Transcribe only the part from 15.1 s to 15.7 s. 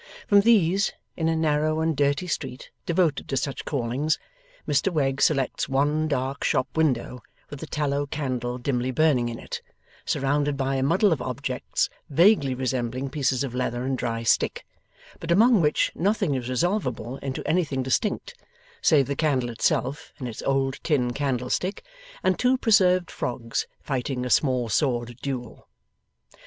but among